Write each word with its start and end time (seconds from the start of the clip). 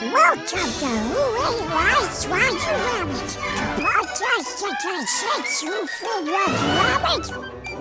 Welcome 0.00 0.44
to 0.46 0.56
Who 0.56 1.22
Analyzed 1.42 2.28
Roger 2.28 2.70
Rabbit, 2.70 3.26
the 3.26 3.82
podcast 3.82 4.60
that 4.60 4.76
dissects 4.80 5.60
you 5.60 5.86
from 5.88 6.24
Roger 6.28 6.68
Rabbit 6.78 7.26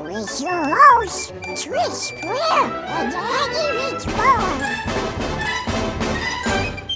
with 0.04 0.42
your 0.42 0.64
hosts, 0.68 1.32
Chris 1.64 2.12
Blair 2.20 2.64
and 2.88 3.14
Annie 3.14 3.72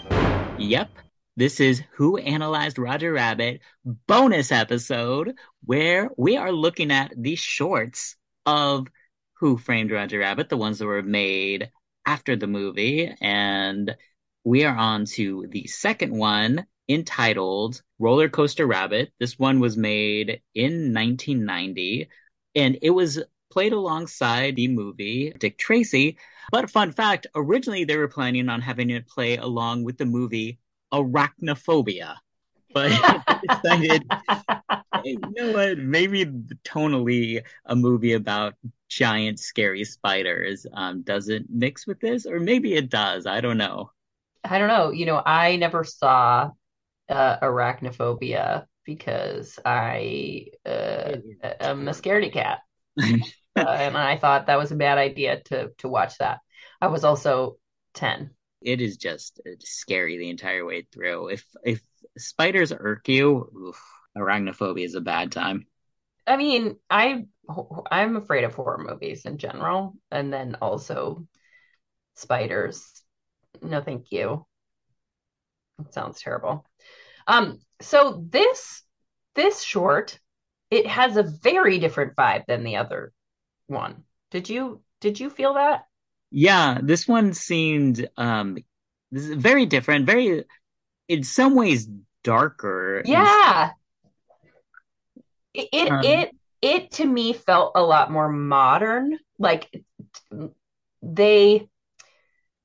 Richmond. 0.10 0.60
Yep. 0.60 0.90
This 1.38 1.60
is 1.60 1.84
Who 1.98 2.18
Analyzed 2.18 2.80
Roger 2.80 3.14
Rabbit 3.14 3.62
bonus 3.86 4.52
episode 4.52 5.36
where 5.64 6.10
we 6.18 6.38
are 6.38 6.52
looking 6.52 6.90
at 6.90 7.14
the 7.16 7.36
shorts 7.36 8.16
of 8.48 8.88
Who 9.34 9.58
Framed 9.58 9.92
Roger 9.92 10.18
Rabbit, 10.18 10.50
the 10.50 10.58
ones 10.58 10.80
that 10.80 10.88
were 10.88 11.04
made 11.04 11.70
after 12.08 12.36
the 12.36 12.48
movie. 12.48 13.14
And 13.22 13.96
we 14.44 14.64
are 14.66 14.76
on 14.76 15.06
to 15.06 15.46
the 15.50 15.68
second 15.68 16.18
one 16.18 16.66
entitled 16.90 17.82
Roller 18.00 18.30
Coaster 18.30 18.66
Rabbit. 18.66 19.12
This 19.20 19.38
one 19.38 19.60
was 19.60 19.78
made 19.78 20.42
in 20.56 20.94
1990 20.94 22.10
and 22.56 22.78
it 22.82 22.90
was 22.90 23.22
played 23.52 23.74
alongside 23.74 24.56
the 24.56 24.68
movie 24.68 25.34
Dick 25.38 25.58
Tracy. 25.58 26.18
But 26.52 26.70
fun 26.70 26.92
fact, 26.92 27.28
originally 27.36 27.84
they 27.84 27.98
were 27.98 28.08
planning 28.08 28.50
on 28.50 28.62
having 28.62 28.90
it 28.90 29.08
play 29.08 29.38
along 29.38 29.84
with 29.84 29.98
the 29.98 30.06
movie 30.06 30.60
Arachnophobia. 30.92 32.16
But 32.74 32.92
decided, 33.64 34.04
hey, 35.04 35.18
you 35.22 35.34
know 35.36 35.52
what? 35.52 35.78
Maybe 35.78 36.26
tonally 36.66 37.44
a 37.66 37.76
movie 37.76 38.14
about 38.14 38.56
giant 38.90 39.40
scary 39.40 39.84
spiders 39.84 40.66
um, 40.74 41.02
doesn't 41.04 41.50
mix 41.50 41.86
with 41.86 42.00
this, 42.00 42.26
or 42.26 42.40
maybe 42.40 42.74
it 42.74 42.90
does. 42.90 43.26
I 43.26 43.42
don't 43.42 43.58
know. 43.58 43.92
I 44.44 44.60
don't 44.60 44.68
know. 44.68 44.92
You 44.92 45.06
know, 45.06 45.22
I 45.24 45.56
never 45.56 45.84
saw 45.84 46.52
uh, 47.10 47.40
arachnophobia 47.40 48.66
because 48.86 49.60
I 49.64 50.48
uh, 50.66 51.18
am 51.60 51.88
a 51.88 51.92
scaredy 51.92 52.32
cat, 52.32 52.60
uh, 53.00 53.60
and 53.60 53.98
I 53.98 54.18
thought 54.18 54.48
that 54.48 54.58
was 54.58 54.72
a 54.72 54.76
bad 54.76 54.98
idea 54.98 55.42
to 55.46 55.72
to 55.80 55.90
watch 55.90 56.18
that. 56.18 56.40
I 56.82 56.88
was 56.88 57.04
also 57.04 57.58
ten. 57.94 58.32
It 58.62 58.82
is 58.82 58.98
just 58.98 59.42
scary 59.60 60.18
the 60.18 60.30
entire 60.30 60.66
way 60.66 60.88
through. 60.92 61.30
If 61.30 61.46
if 61.64 61.82
spiders 62.18 62.72
irk 62.72 63.08
you, 63.08 63.50
oof, 63.56 63.82
arachnophobia 64.18 64.86
is 64.86 64.96
a 64.96 65.02
bad 65.02 65.32
time. 65.32 65.66
I 66.28 66.38
mean, 66.38 66.78
I 66.90 67.26
I'm 67.92 68.16
afraid 68.16 68.44
of 68.44 68.56
horror 68.56 68.78
movies 68.78 69.26
in 69.26 69.38
general, 69.38 69.96
and 70.12 70.32
then 70.32 70.58
also 70.62 71.28
spiders. 72.16 73.01
No, 73.62 73.82
thank 73.82 74.12
you. 74.12 74.46
That 75.78 75.94
sounds 75.94 76.22
terrible. 76.22 76.66
Um, 77.28 77.60
so 77.82 78.24
this 78.30 78.84
this 79.36 79.62
short, 79.62 80.20
it 80.70 80.88
has 80.88 81.18
a 81.18 81.24
very 81.24 81.80
different 81.80 82.16
vibe 82.16 82.46
than 82.48 82.64
the 82.64 82.78
other 82.78 83.14
one. 83.68 84.04
Did 84.32 84.50
you 84.50 84.82
did 85.00 85.20
you 85.20 85.30
feel 85.30 85.56
that? 85.56 85.86
Yeah, 86.32 86.80
this 86.82 87.08
one 87.08 87.34
seemed 87.34 88.08
um 88.18 88.58
this 89.12 89.28
is 89.28 89.36
very 89.36 89.66
different, 89.66 90.06
very 90.06 90.46
in 91.08 91.24
some 91.24 91.56
ways 91.56 91.88
darker. 92.24 93.02
Yeah. 93.06 93.72
It 95.54 95.70
it, 95.72 95.92
Um, 95.92 96.02
it 96.04 96.36
it 96.62 96.92
to 96.92 97.06
me 97.06 97.34
felt 97.34 97.74
a 97.76 97.82
lot 97.82 98.12
more 98.12 98.30
modern. 98.30 99.18
Like 99.38 99.70
they 101.02 101.68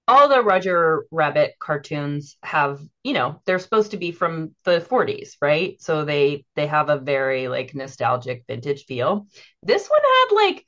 all 0.08 0.28
the 0.28 0.42
Roger 0.42 1.04
Rabbit 1.10 1.54
cartoons 1.60 2.36
have, 2.42 2.80
you 3.02 3.12
know, 3.12 3.40
they're 3.44 3.58
supposed 3.58 3.90
to 3.92 3.96
be 3.96 4.12
from 4.12 4.54
the 4.64 4.80
40s, 4.80 5.36
right? 5.42 5.80
So 5.82 6.04
they 6.04 6.44
they 6.54 6.66
have 6.68 6.90
a 6.90 6.98
very 6.98 7.48
like 7.48 7.74
nostalgic 7.74 8.44
vintage 8.48 8.84
feel. 8.86 9.26
This 9.62 9.88
one 9.88 10.00
had 10.02 10.34
like 10.34 10.64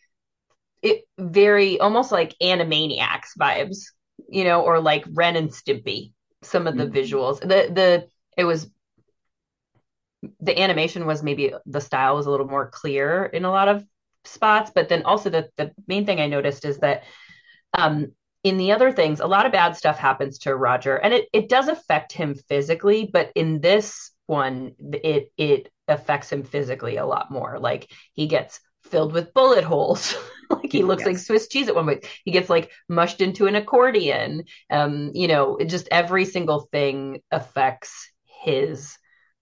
it 0.83 1.05
very 1.19 1.81
almost 1.81 2.13
like 2.13 2.37
Animaniacs 2.43 3.37
vibes, 3.41 3.79
you 4.29 4.45
know, 4.45 4.63
or 4.63 4.81
like 4.81 5.05
Ren 5.15 5.37
and 5.37 5.51
Stimpy. 5.51 6.13
Some 6.43 6.67
of 6.67 6.77
the 6.77 6.87
Mhm. 6.87 6.93
visuals, 6.93 7.41
the 7.41 7.71
the 7.73 8.09
it 8.37 8.45
was 8.45 8.71
the 10.41 10.59
animation 10.61 11.07
was 11.07 11.23
maybe 11.23 11.53
the 11.67 11.81
style 11.81 12.17
was 12.17 12.27
a 12.27 12.31
little 12.31 12.47
more 12.49 12.69
clear 12.71 13.25
in 13.27 13.45
a 13.45 13.51
lot 13.51 13.69
of 13.69 13.85
spots, 14.25 14.71
but 14.75 14.89
then 14.89 15.03
also 15.05 15.31
the 15.31 15.49
the 15.57 15.73
main 15.87 16.07
thing 16.07 16.21
I 16.21 16.27
noticed 16.27 16.65
is 16.65 16.79
that 16.79 17.05
um 17.79 18.13
in 18.45 18.57
the 18.57 18.73
other 18.73 18.93
things, 18.93 19.21
a 19.21 19.27
lot 19.27 19.47
of 19.47 19.53
bad 19.53 19.77
stuff 19.77 19.99
happens 19.99 20.39
to 20.41 20.55
Roger, 20.55 20.97
and 20.97 21.13
it 21.15 21.29
it 21.33 21.49
does 21.49 21.69
affect 21.69 22.13
him 22.13 22.35
physically, 22.35 23.09
but 23.13 23.33
in 23.35 23.61
this 23.61 24.11
one, 24.27 24.75
it 24.93 25.33
it 25.37 25.71
affects 25.89 26.31
him 26.31 26.43
physically 26.45 26.97
a 26.97 27.07
lot 27.07 27.31
more. 27.31 27.59
Like 27.59 27.91
he 28.13 28.27
gets 28.27 28.61
filled 28.85 29.13
with 29.13 29.35
bullet 29.35 29.65
holes. 29.65 30.15
like 30.51 30.73
he 30.73 30.83
looks 30.83 31.05
like 31.05 31.19
Swiss 31.19 31.49
cheese 31.49 31.69
at 31.69 31.75
one 31.75 31.87
point. 31.87 32.07
He 32.25 32.31
gets 32.31 32.49
like 32.51 32.71
mushed 32.89 33.21
into 33.21 33.47
an 33.47 33.55
accordion. 33.57 34.45
Um, 34.71 35.11
you 35.15 35.29
know, 35.29 35.57
it 35.57 35.67
just 35.67 35.89
every 35.91 36.25
single 36.25 36.61
thing 36.73 37.23
affects 37.31 38.11
his 38.43 38.97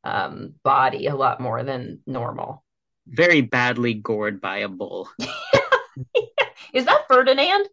um 0.05 0.55
body 0.63 1.07
a 1.07 1.17
lot 1.17 1.41
more 1.41 1.63
than 1.65 2.01
normal. 2.07 2.65
very 3.07 3.41
badly 3.41 3.95
gored 3.95 4.41
by 4.41 4.59
a 4.59 4.69
bull. 4.69 5.09
Is 6.73 6.85
that 6.85 7.07
Ferdinand? 7.09 7.67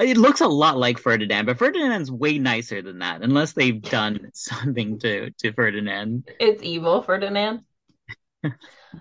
It 0.00 0.16
looks 0.16 0.40
a 0.40 0.48
lot 0.48 0.78
like 0.78 0.98
Ferdinand, 0.98 1.44
but 1.46 1.58
Ferdinand's 1.58 2.10
way 2.10 2.38
nicer 2.38 2.80
than 2.80 3.00
that, 3.00 3.22
unless 3.22 3.52
they've 3.52 3.80
done 3.80 4.30
something 4.34 4.98
to 5.00 5.30
to 5.30 5.52
Ferdinand. 5.52 6.24
It's 6.40 6.62
evil 6.62 7.02
Ferdinand. 7.02 7.64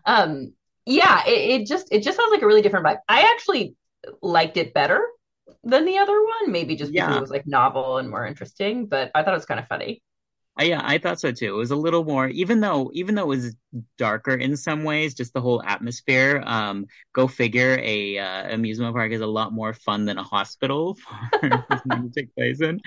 Um, 0.06 0.54
yeah, 0.86 1.24
it, 1.28 1.62
it 1.62 1.68
just 1.68 1.88
it 1.92 2.04
just 2.04 2.18
sounds 2.18 2.32
like 2.32 2.42
a 2.42 2.48
really 2.48 2.62
different 2.62 2.86
vibe. 2.86 3.00
I 3.08 3.22
actually 3.34 3.76
liked 4.22 4.58
it 4.58 4.74
better 4.74 5.02
than 5.64 5.86
the 5.86 5.98
other 6.00 6.20
one, 6.20 6.52
maybe 6.52 6.76
just 6.76 6.92
because 6.94 7.08
Yeah. 7.08 7.18
it 7.18 7.22
was 7.22 7.30
like 7.30 7.46
novel 7.48 7.98
and 7.98 8.10
more 8.10 8.26
interesting, 8.26 8.88
but 8.88 9.12
I 9.14 9.24
thought 9.24 9.34
it 9.34 9.38
was 9.38 9.46
kind 9.46 9.60
of 9.60 9.68
funny. 9.68 10.02
I, 10.62 10.66
yeah, 10.66 10.82
I 10.84 11.00
thought 11.00 11.20
so 11.20 11.32
too. 11.32 11.56
It 11.56 11.58
was 11.58 11.72
a 11.72 11.76
little 11.76 12.04
more, 12.04 12.28
even 12.28 12.60
though 12.60 12.92
even 12.94 13.16
though 13.16 13.24
it 13.24 13.38
was 13.38 13.56
darker 13.98 14.36
in 14.36 14.56
some 14.56 14.84
ways, 14.84 15.16
just 15.16 15.34
the 15.34 15.42
whole 15.42 15.64
atmosphere. 15.64 16.44
Um, 16.46 16.86
go 17.14 17.28
figure, 17.28 17.80
a 17.82 18.20
uh, 18.20 18.54
amusement 18.54 18.94
park 18.94 19.12
is 19.12 19.22
a 19.22 19.26
lot 19.28 19.54
more 19.54 19.74
fun 19.74 20.06
than 20.06 20.20
a 20.20 20.24
hospital 20.24 21.00
to 21.42 22.12
take 22.16 22.36
place 22.36 22.62
in. 22.62 22.80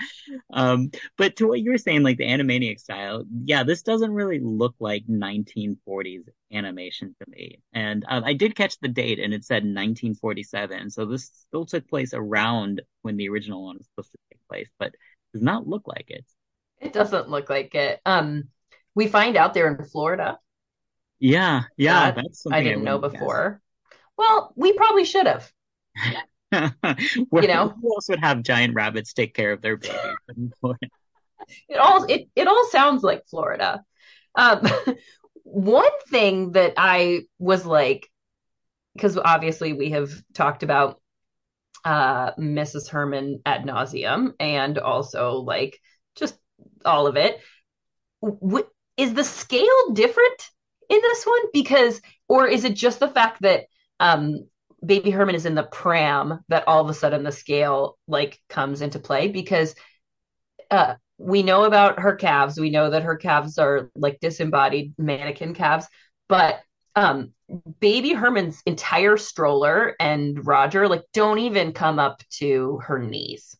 Um, 0.53 0.89
but 1.17 1.35
to 1.37 1.47
what 1.47 1.59
you 1.59 1.71
were 1.71 1.77
saying, 1.77 2.03
like 2.03 2.17
the 2.17 2.23
Animaniac 2.23 2.79
style, 2.79 3.25
yeah, 3.43 3.63
this 3.63 3.81
doesn't 3.81 4.13
really 4.13 4.39
look 4.39 4.75
like 4.79 5.05
1940s 5.07 6.23
animation 6.53 7.13
to 7.19 7.29
me. 7.29 7.59
And 7.73 8.05
um, 8.07 8.23
I 8.23 8.35
did 8.35 8.55
catch 8.55 8.79
the 8.79 8.87
date, 8.87 9.19
and 9.19 9.33
it 9.33 9.43
said 9.43 9.63
1947, 9.63 10.91
so 10.91 11.05
this 11.05 11.29
still 11.49 11.65
took 11.65 11.89
place 11.89 12.13
around 12.13 12.83
when 13.01 13.17
the 13.17 13.27
original 13.27 13.65
one 13.65 13.77
was 13.77 13.87
supposed 13.87 14.13
to 14.13 14.17
take 14.31 14.47
place, 14.47 14.69
but 14.79 14.95
does 15.33 15.41
not 15.41 15.67
look 15.67 15.83
like 15.87 16.05
it. 16.07 16.23
It 16.79 16.93
doesn't 16.93 17.29
look 17.29 17.49
like 17.49 17.75
it. 17.75 18.01
Um, 18.05 18.49
we 18.95 19.07
find 19.07 19.37
out 19.37 19.53
they're 19.53 19.73
in 19.73 19.83
Florida. 19.85 20.39
Yeah, 21.19 21.63
yeah, 21.77 22.11
That 22.11 22.15
that's 22.15 22.41
something 22.43 22.57
I 22.57 22.63
didn't 22.63 22.83
know 22.83 22.97
wouldn't 22.97 23.11
guess. 23.11 23.21
before. 23.21 23.61
Well, 24.17 24.53
we 24.55 24.73
probably 24.73 25.05
should 25.05 25.27
have. 25.27 25.51
Where, 26.51 26.71
You 27.43 27.47
know? 27.47 27.77
who 27.81 27.95
else 27.95 28.09
would 28.09 28.19
have 28.19 28.43
giant 28.43 28.73
rabbits 28.75 29.13
take 29.13 29.33
care 29.33 29.51
of 29.51 29.61
their 29.61 29.77
babies? 29.77 29.99
It 31.69 31.77
all 31.77 32.05
it 32.05 32.27
it 32.35 32.47
all 32.47 32.65
sounds 32.71 33.03
like 33.03 33.27
Florida. 33.27 33.83
Um, 34.35 34.67
one 35.43 35.91
thing 36.09 36.53
that 36.53 36.73
I 36.77 37.23
was 37.39 37.65
like, 37.65 38.09
because 38.95 39.17
obviously 39.17 39.73
we 39.73 39.91
have 39.91 40.11
talked 40.33 40.63
about 40.63 41.01
uh, 41.85 42.33
Mrs. 42.33 42.89
Herman 42.89 43.41
ad 43.45 43.63
nauseum, 43.65 44.33
and 44.39 44.77
also 44.79 45.37
like 45.39 45.79
just 46.15 46.37
all 46.83 47.07
of 47.07 47.17
it. 47.17 47.39
W- 48.21 48.67
is 48.97 49.13
the 49.13 49.23
scale 49.23 49.93
different 49.93 50.49
in 50.89 50.99
this 51.01 51.25
one? 51.25 51.51
Because, 51.53 52.01
or 52.27 52.47
is 52.47 52.63
it 52.63 52.75
just 52.75 52.99
the 52.99 53.07
fact 53.07 53.41
that 53.41 53.65
um, 53.99 54.47
Baby 54.85 55.11
Herman 55.11 55.35
is 55.35 55.45
in 55.45 55.55
the 55.55 55.63
pram 55.63 56.39
that 56.49 56.67
all 56.67 56.83
of 56.83 56.89
a 56.89 56.93
sudden 56.93 57.23
the 57.23 57.31
scale 57.31 57.97
like 58.07 58.39
comes 58.49 58.81
into 58.81 58.99
play? 58.99 59.27
Because 59.27 59.75
uh, 60.71 60.95
we 61.17 61.43
know 61.43 61.63
about 61.63 61.99
her 61.99 62.15
calves. 62.15 62.59
We 62.59 62.69
know 62.69 62.89
that 62.89 63.03
her 63.03 63.15
calves 63.15 63.57
are 63.57 63.89
like 63.95 64.19
disembodied 64.19 64.93
mannequin 64.97 65.53
calves, 65.53 65.87
but 66.27 66.61
um, 66.95 67.33
baby 67.79 68.13
Herman's 68.13 68.61
entire 68.65 69.17
stroller 69.17 69.95
and 69.99 70.45
Roger 70.45 70.87
like 70.87 71.03
don't 71.13 71.39
even 71.39 71.73
come 71.73 71.99
up 71.99 72.21
to 72.37 72.79
her 72.83 72.99
knees. 72.99 73.57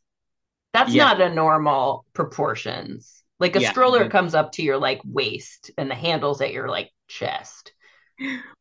That's 0.75 0.93
Yeah. 0.93 1.05
not 1.05 1.21
a 1.21 1.29
normal 1.33 2.05
proportions. 2.13 3.23
Like 3.39 3.55
a 3.55 3.61
Yeah. 3.61 3.71
stroller 3.71 4.09
comes 4.09 4.35
up 4.35 4.51
to 4.53 4.61
your 4.63 4.77
like 4.77 5.01
waist 5.05 5.71
and 5.77 5.89
the 5.89 5.95
handles 5.95 6.41
at 6.41 6.53
your 6.53 6.69
like 6.69 6.91
chest. 7.07 7.71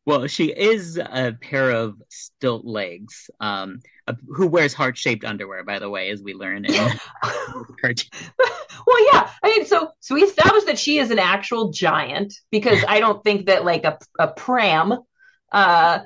Well, 0.05 0.27
she 0.27 0.45
is 0.51 0.97
a 0.97 1.35
pair 1.41 1.71
of 1.71 1.95
stilt 2.09 2.65
legs, 2.65 3.29
um, 3.39 3.79
uh, 4.07 4.13
who 4.27 4.47
wears 4.47 4.73
heart-shaped 4.73 5.25
underwear, 5.25 5.63
by 5.63 5.79
the 5.79 5.89
way, 5.89 6.09
as 6.09 6.21
we 6.21 6.33
learn 6.33 6.65
in 6.65 6.73
well, 8.87 9.13
yeah. 9.13 9.29
I 9.43 9.49
mean, 9.49 9.65
so 9.65 9.91
so 9.99 10.15
we 10.15 10.23
established 10.23 10.67
that 10.67 10.79
she 10.79 10.99
is 10.99 11.11
an 11.11 11.19
actual 11.19 11.71
giant 11.71 12.33
because 12.51 12.83
I 12.87 12.99
don't 12.99 13.23
think 13.23 13.47
that 13.47 13.65
like 13.65 13.83
a 13.85 13.97
a 14.19 14.27
pram, 14.27 14.93
uh, 15.51 15.99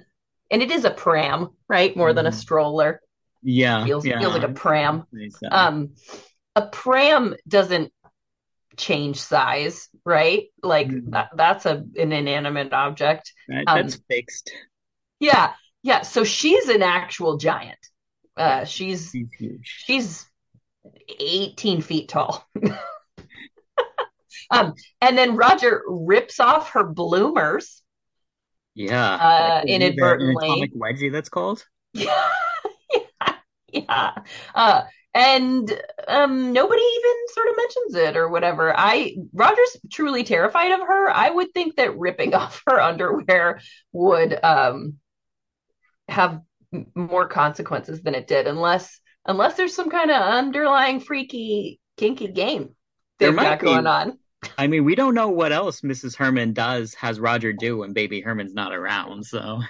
and 0.52 0.62
it 0.62 0.72
is 0.72 0.86
a 0.86 0.92
pram, 0.92 1.50
right? 1.68 1.96
More 1.96 2.14
than 2.14 2.26
a 2.26 2.32
Mhm. 2.32 2.34
stroller. 2.34 3.02
Yeah, 3.42 3.86
Feels 3.86 4.06
yeah. 4.06 4.20
feels 4.20 4.34
like 4.34 4.44
a 4.44 4.50
pram. 4.54 5.06
So, 5.30 5.48
Um, 5.52 5.96
a 6.56 6.68
pram 6.68 7.36
doesn't 7.48 7.94
change 8.78 9.20
size, 9.20 9.90
right? 10.06 10.48
Like 10.64 10.88
Mhm. 10.88 11.12
that, 11.12 11.30
that's 11.36 11.66
a 11.66 11.84
an 11.98 12.12
inanimate 12.12 12.74
object. 12.74 13.34
that- 13.48 13.64
um, 13.68 13.82
that's 13.82 14.00
fixed. 14.10 14.52
Yeah, 15.20 15.54
yeah. 15.84 16.02
So 16.02 16.24
she's 16.24 16.70
an 16.70 16.82
actual 16.84 17.38
giant. 17.38 17.80
Uh, 18.38 18.64
she's 18.66 19.12
He's 19.12 19.28
huge. 19.38 19.84
she's 19.86 20.26
18 21.20 21.82
feet 21.82 22.08
tall. 22.10 22.48
um, 24.52 24.74
and 25.02 25.18
then 25.18 25.36
Roger 25.36 25.84
rips 25.88 26.40
off 26.40 26.72
her 26.72 26.84
bloomers. 26.86 27.82
Yeah. 28.76 29.16
Uh, 29.16 29.64
inadvertently. 29.68 30.48
Atomic 30.48 30.74
wedgie, 30.76 31.12
that's 31.12 31.30
called. 31.30 31.66
yeah, 31.94 32.30
yeah. 33.74 34.14
Uh, 34.54 34.84
and 35.14 35.82
um, 36.08 36.54
nobody 36.54 36.82
even 36.82 37.16
sort 37.34 37.50
of 37.50 37.58
mentions 37.58 37.96
it 37.96 38.18
or 38.18 38.30
whatever. 38.30 38.74
I 38.78 39.16
Roger's 39.34 39.78
truly 39.92 40.24
terrified 40.24 40.72
of 40.72 40.82
her. 40.82 41.10
I 41.10 41.30
would 41.30 41.54
think 41.54 41.76
that 41.78 41.98
ripping 41.98 42.34
off 42.36 42.62
her 42.68 42.80
underwear 42.80 43.62
would 43.92 44.38
um 44.44 45.00
have 46.08 46.42
more 46.96 47.28
consequences 47.28 48.02
than 48.02 48.16
it 48.16 48.28
did, 48.28 48.48
unless 48.48 49.00
unless 49.26 49.56
there's 49.56 49.76
some 49.76 49.90
kind 49.90 50.12
of 50.12 50.22
underlying 50.22 51.00
freaky 51.00 51.80
kinky 51.98 52.28
game 52.28 52.76
There 53.20 53.32
they've 53.32 53.34
might 53.34 53.58
got 53.58 53.60
be. 53.60 53.84
going 53.84 53.88
on. 53.88 54.20
I 54.58 54.68
mean, 54.68 54.86
we 54.86 54.96
don't 54.96 55.16
know 55.16 55.30
what 55.30 55.52
else 55.54 55.82
Mrs. 55.82 56.16
Herman 56.16 56.54
does, 56.54 56.94
has 56.96 57.20
Roger 57.20 57.54
do 57.54 57.80
when 57.80 57.94
Baby 57.94 58.22
Herman's 58.22 58.54
not 58.54 58.74
around. 58.74 59.26
So, 59.26 59.62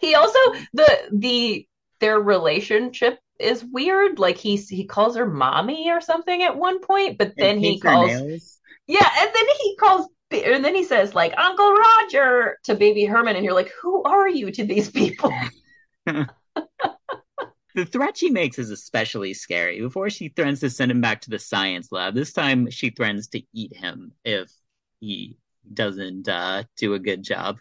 He 0.00 0.14
also 0.14 0.38
the 0.72 0.98
the 1.12 1.66
their 2.02 2.20
relationship 2.20 3.18
is 3.38 3.64
weird. 3.64 4.18
Like 4.18 4.36
he 4.36 4.56
he 4.56 4.84
calls 4.84 5.16
her 5.16 5.26
mommy 5.26 5.90
or 5.90 6.00
something 6.00 6.42
at 6.42 6.56
one 6.56 6.80
point, 6.80 7.16
but 7.16 7.32
then 7.38 7.58
he 7.58 7.80
calls 7.80 8.10
yeah, 8.86 9.08
and 9.20 9.30
then 9.34 9.44
he 9.62 9.76
calls 9.76 10.08
and 10.30 10.64
then 10.64 10.74
he 10.74 10.84
says 10.84 11.14
like 11.14 11.32
Uncle 11.38 11.72
Roger 11.72 12.58
to 12.64 12.74
Baby 12.74 13.04
Herman, 13.04 13.36
and 13.36 13.44
you're 13.44 13.54
like, 13.54 13.72
who 13.80 14.02
are 14.02 14.28
you 14.28 14.50
to 14.50 14.64
these 14.64 14.90
people? 14.90 15.32
The 17.74 17.86
threat 17.86 18.18
she 18.18 18.28
makes 18.28 18.58
is 18.58 18.70
especially 18.70 19.32
scary. 19.32 19.80
Before 19.80 20.10
she 20.10 20.28
threatens 20.28 20.60
to 20.60 20.68
send 20.68 20.90
him 20.90 21.00
back 21.00 21.22
to 21.22 21.30
the 21.30 21.38
science 21.38 21.90
lab, 21.90 22.14
this 22.14 22.34
time 22.34 22.70
she 22.70 22.90
threatens 22.90 23.28
to 23.28 23.42
eat 23.54 23.74
him 23.74 24.12
if 24.26 24.52
he 25.00 25.38
doesn't 25.72 26.28
uh, 26.28 26.64
do 26.76 26.92
a 26.92 26.98
good 26.98 27.22
job. 27.22 27.60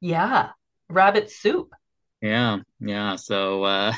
yeah, 0.00 0.50
rabbit 0.90 1.30
soup. 1.30 1.72
Yeah, 2.22 2.58
yeah. 2.80 3.16
So, 3.16 3.64
uh, 3.64 3.92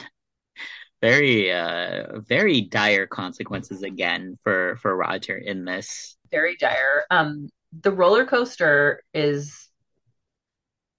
very, 1.02 1.52
uh, 1.52 2.20
very 2.20 2.62
dire 2.62 3.06
consequences 3.06 3.82
again 3.82 4.38
for 4.42 4.76
for 4.82 4.96
Roger 4.96 5.36
in 5.36 5.64
this. 5.64 6.16
very 6.30 6.56
dire. 6.56 7.04
Um, 7.10 7.50
the 7.82 7.92
roller 7.92 8.24
coaster 8.26 9.02
is 9.12 9.68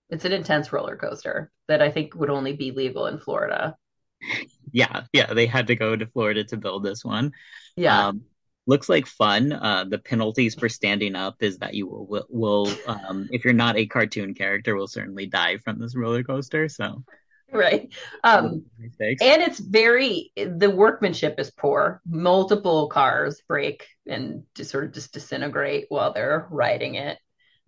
it's 0.10 0.26
an 0.26 0.32
intense 0.32 0.72
roller 0.72 0.96
coaster 0.96 1.52
that 1.68 1.82
I 1.82 1.92
think 1.92 2.16
would 2.16 2.30
only 2.30 2.54
be 2.54 2.72
legal 2.72 3.08
in 3.08 3.20
Florida. 3.20 3.76
Yeah, 4.72 5.04
yeah. 5.14 5.34
They 5.34 5.46
had 5.46 5.68
to 5.68 5.76
go 5.76 5.96
to 5.96 6.08
Florida 6.08 6.44
to 6.46 6.58
build 6.58 6.84
this 6.84 7.06
one. 7.06 7.32
Yeah. 7.78 8.08
Um, 8.08 8.24
looks 8.68 8.90
like 8.90 9.06
fun. 9.08 9.54
Uh, 9.54 9.86
the 9.88 9.98
penalties 10.00 10.56
for 10.56 10.70
standing 10.70 11.16
up 11.16 11.42
is 11.44 11.60
that 11.60 11.74
you 11.76 11.88
will, 11.88 12.26
will, 12.30 12.70
um, 12.88 13.28
if 13.32 13.44
you're 13.46 13.54
not 13.54 13.78
a 13.78 13.86
cartoon 13.86 14.34
character, 14.34 14.76
will 14.76 14.88
certainly 14.88 15.28
die 15.28 15.58
from 15.58 15.80
this 15.80 15.96
roller 15.96 16.24
coaster. 16.24 16.68
So, 16.70 17.04
right. 17.52 17.94
Um, 18.24 18.66
and 19.00 19.42
it's 19.42 19.60
very 19.60 20.32
the 20.36 20.70
workmanship 20.72 21.40
is 21.40 21.52
poor. 21.52 22.02
Multiple 22.08 22.88
cars 22.88 23.42
break 23.48 23.88
and 24.08 24.44
just 24.56 24.72
sort 24.72 24.86
of 24.86 24.94
just 24.94 25.14
disintegrate 25.14 25.86
while 25.90 26.14
they're 26.14 26.48
riding 26.50 26.96
it. 26.96 27.18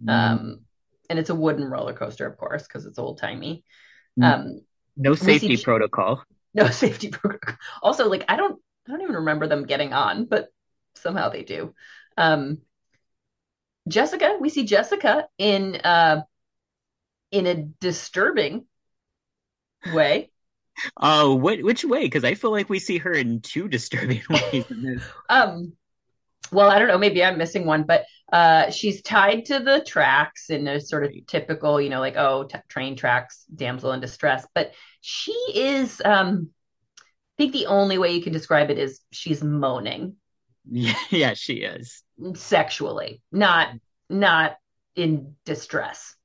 Mm, 0.03 0.11
Um, 0.11 0.59
and 1.09 1.19
it's 1.19 1.29
a 1.29 1.35
wooden 1.35 1.65
roller 1.65 1.93
coaster, 1.93 2.25
of 2.27 2.37
course, 2.37 2.63
because 2.63 2.85
it's 2.85 2.99
old 2.99 3.17
timey. 3.19 3.63
Mm. 4.19 4.23
Um, 4.33 4.61
no 4.97 5.13
see- 5.15 5.37
safety 5.37 5.57
protocol. 5.57 6.23
no 6.53 6.67
safety 6.71 7.09
program. 7.09 7.57
Also, 7.83 8.09
like 8.09 8.25
I 8.27 8.35
don't 8.35 8.59
I 8.87 8.91
don't 8.91 9.01
even 9.01 9.15
remember 9.15 9.47
them 9.47 9.65
getting 9.65 9.93
on, 9.93 10.25
but 10.25 10.47
somehow 11.01 11.29
they 11.29 11.43
do. 11.43 11.73
Um 12.17 12.59
Jessica, 13.87 14.37
we 14.39 14.49
see 14.49 14.65
Jessica 14.65 15.27
in 15.37 15.75
uh 15.75 16.23
in 17.31 17.45
a 17.45 17.55
disturbing 17.55 18.65
way. 19.93 20.31
Oh, 20.99 21.35
what 21.35 21.61
which 21.63 21.83
way? 21.83 22.01
Because 22.01 22.23
I 22.23 22.35
feel 22.35 22.51
like 22.51 22.69
we 22.69 22.79
see 22.79 22.97
her 22.99 23.11
in 23.11 23.41
two 23.41 23.67
disturbing 23.67 24.21
ways. 24.29 24.65
Um 25.29 25.73
well, 26.51 26.69
I 26.69 26.79
don't 26.79 26.87
know, 26.87 26.97
maybe 26.97 27.23
I'm 27.23 27.37
missing 27.37 27.65
one, 27.65 27.83
but 27.83 28.05
uh 28.31 28.69
she's 28.71 29.01
tied 29.01 29.45
to 29.45 29.59
the 29.59 29.83
tracks 29.85 30.49
in 30.49 30.67
a 30.67 30.79
sort 30.79 31.05
of 31.05 31.11
typical, 31.27 31.79
you 31.81 31.89
know, 31.89 31.99
like 31.99 32.15
oh, 32.17 32.43
t- 32.43 32.59
train 32.67 32.95
tracks, 32.95 33.45
damsel 33.53 33.93
in 33.93 34.01
distress, 34.01 34.45
but 34.53 34.73
she 35.01 35.33
is 35.53 36.01
um 36.03 36.49
I 37.37 37.43
think 37.43 37.53
the 37.53 37.67
only 37.67 37.97
way 37.97 38.13
you 38.13 38.23
can 38.23 38.33
describe 38.33 38.71
it 38.71 38.79
is 38.79 38.99
she's 39.11 39.43
moaning. 39.43 40.15
Yeah, 41.09 41.33
she 41.33 41.55
is. 41.55 42.03
sexually, 42.35 43.21
not 43.31 43.69
not 44.09 44.57
in 44.95 45.35
distress. 45.45 46.15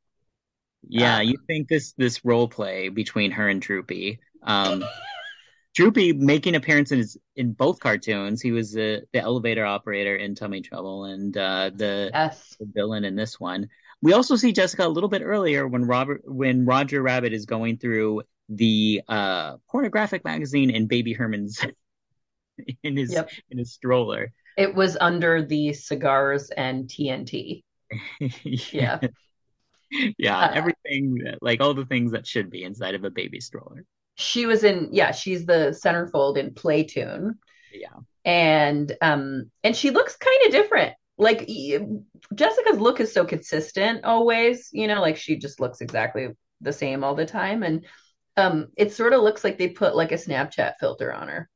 Yeah, 0.89 1.19
Um, 1.19 1.23
you 1.29 1.37
think 1.47 1.69
this 1.69 1.93
this 1.93 2.25
role 2.25 2.49
play 2.49 2.89
between 2.89 3.31
her 3.33 3.49
and 3.49 3.61
Droopy. 3.63 4.19
Um, 4.43 4.85
Droopy 5.75 6.13
making 6.13 6.55
appearances 6.55 7.17
in 7.37 7.53
both 7.53 7.81
cartoons. 7.81 8.43
He 8.43 8.53
was 8.53 8.73
the 8.73 9.03
the 9.13 9.21
elevator 9.21 9.65
operator 9.65 10.15
in 10.17 10.35
Tummy 10.35 10.61
Trouble 10.61 11.05
and 11.05 11.35
uh, 11.37 11.71
the, 11.75 12.11
Yes. 12.13 12.57
the 12.61 12.67
villain 12.75 13.05
in 13.05 13.17
this 13.17 13.41
one. 13.41 13.69
We 14.03 14.13
also 14.13 14.37
see 14.37 14.53
Jessica 14.53 14.87
a 14.87 14.89
little 14.89 15.09
bit 15.09 15.23
earlier 15.23 15.67
when 15.67 15.85
Robert 15.85 16.23
when 16.25 16.67
Roger 16.67 17.01
Rabbit 17.01 17.33
is 17.33 17.47
going 17.47 17.79
through 17.79 18.23
the 18.49 19.01
uh, 19.09 19.57
pornographic 19.71 20.25
magazine 20.25 20.71
in 20.71 20.89
Baby 20.89 21.13
Herman's 21.15 21.65
in 22.83 22.97
his 22.97 23.13
Yep. 23.13 23.31
in 23.51 23.59
his 23.59 23.73
stroller. 23.73 24.33
It 24.57 24.75
was 24.75 24.97
under 25.01 25.43
the 25.43 25.73
cigars 25.73 26.51
and 26.51 26.89
TNT. 26.89 27.65
Yeah. 28.73 29.01
yeah, 30.19 30.39
Uh, 30.39 30.53
everything 30.55 31.19
like 31.41 31.61
all 31.61 31.75
the 31.75 31.85
things 31.85 32.13
that 32.13 32.27
should 32.27 32.51
be 32.51 32.65
inside 32.65 32.95
of 32.95 33.05
a 33.05 33.11
baby 33.11 33.41
stroller. 33.41 33.85
She 34.17 34.47
was 34.47 34.65
in 34.65 34.91
yeah, 34.93 35.13
she's 35.13 35.47
the 35.47 35.77
centerfold 35.85 36.37
in 36.37 36.55
Playtoon. 36.55 37.35
Yeah. 37.73 38.01
And 38.25 38.97
um 39.03 39.51
and 39.65 39.77
she 39.77 39.91
looks 39.91 40.17
kind 40.17 40.47
of 40.47 40.53
different. 40.53 40.95
Like 41.19 41.49
Jessica's 42.35 42.79
look 42.79 43.01
is 43.01 43.13
so 43.13 43.25
consistent 43.25 44.05
always, 44.05 44.69
you 44.73 44.87
know, 44.87 45.01
like 45.01 45.17
she 45.17 45.37
just 45.37 45.61
looks 45.61 45.81
exactly 45.81 46.29
the 46.61 46.73
same 46.73 47.05
all 47.05 47.15
the 47.15 47.27
time 47.27 47.63
and 47.63 47.85
um 48.37 48.69
it 48.77 48.93
sort 48.93 49.13
of 49.13 49.23
looks 49.23 49.45
like 49.45 49.59
they 49.59 49.69
put 49.69 49.97
like 49.97 50.13
a 50.13 50.17
Snapchat 50.17 50.75
filter 50.81 51.13
on 51.13 51.29
her. 51.29 51.49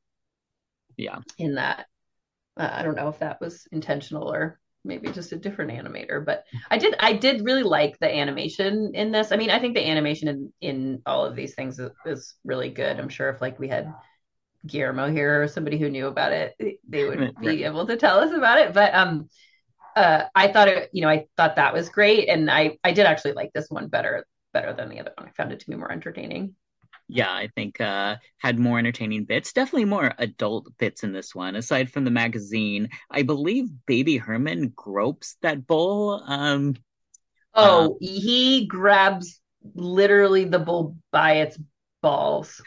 Yeah. 0.97 1.19
in 1.37 1.55
that. 1.55 1.87
Uh, 2.57 2.69
I 2.71 2.83
don't 2.83 2.95
know 2.95 3.09
if 3.09 3.19
that 3.19 3.39
was 3.39 3.67
intentional 3.71 4.33
or 4.33 4.59
maybe 4.83 5.09
just 5.11 5.31
a 5.31 5.37
different 5.37 5.71
animator, 5.71 6.25
but 6.25 6.45
I 6.71 6.77
did 6.77 6.95
I 6.99 7.13
did 7.13 7.45
really 7.45 7.63
like 7.63 7.99
the 7.99 8.13
animation 8.13 8.93
in 8.95 9.11
this. 9.11 9.31
I 9.31 9.37
mean, 9.37 9.51
I 9.51 9.59
think 9.59 9.75
the 9.75 9.87
animation 9.87 10.27
in 10.27 10.53
in 10.61 11.01
all 11.05 11.25
of 11.25 11.35
these 11.35 11.53
things 11.53 11.77
is, 11.77 11.91
is 12.05 12.35
really 12.43 12.69
good. 12.69 12.99
I'm 12.99 13.09
sure 13.09 13.29
if 13.29 13.41
like 13.41 13.59
we 13.59 13.67
had 13.67 13.93
Guillermo 14.65 15.11
here 15.11 15.43
or 15.43 15.47
somebody 15.47 15.77
who 15.77 15.89
knew 15.89 16.07
about 16.07 16.31
it, 16.31 16.55
they 16.87 17.03
would 17.03 17.35
be 17.39 17.63
able 17.63 17.85
to 17.87 17.97
tell 17.97 18.19
us 18.19 18.33
about 18.33 18.59
it. 18.59 18.73
But 18.73 18.93
um, 18.95 19.29
uh, 19.95 20.25
I 20.33 20.47
thought 20.47 20.67
it, 20.67 20.89
you 20.93 21.01
know, 21.01 21.09
I 21.09 21.25
thought 21.37 21.57
that 21.57 21.73
was 21.73 21.89
great, 21.89 22.29
and 22.29 22.49
I 22.49 22.77
I 22.83 22.91
did 22.93 23.05
actually 23.05 23.33
like 23.33 23.51
this 23.53 23.69
one 23.69 23.87
better 23.87 24.25
better 24.53 24.73
than 24.73 24.89
the 24.89 24.99
other 24.99 25.11
one. 25.15 25.27
I 25.27 25.31
found 25.31 25.51
it 25.51 25.59
to 25.59 25.69
be 25.69 25.75
more 25.75 25.91
entertaining. 25.91 26.55
Yeah, 27.09 27.31
I 27.33 27.47
think 27.55 27.79
uh 27.79 28.17
had 28.39 28.59
more 28.59 28.79
entertaining 28.79 29.25
bits. 29.25 29.53
Definitely 29.53 29.85
more 29.85 30.13
adult 30.17 30.67
bits 30.77 31.03
in 31.03 31.13
this 31.13 31.33
one. 31.33 31.55
Aside 31.55 31.89
from 31.91 32.03
the 32.03 32.11
magazine, 32.11 32.89
I 33.09 33.21
believe 33.23 33.65
Baby 33.85 34.17
Herman 34.17 34.73
gropes 34.75 35.37
that 35.41 35.65
bull. 35.67 36.21
Um 36.25 36.75
Oh, 37.53 37.97
he 37.99 38.67
grabs 38.67 39.39
literally 39.73 40.45
the 40.45 40.59
bull 40.59 40.97
by 41.11 41.33
its 41.37 41.57
balls. 42.01 42.61